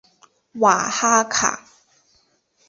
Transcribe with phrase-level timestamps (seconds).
[0.53, 1.63] 瓦哈卡。